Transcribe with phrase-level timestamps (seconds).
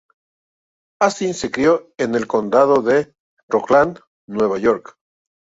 [0.99, 3.13] Astin se crio en el condado de
[3.47, 4.97] Rockland, Nueva York.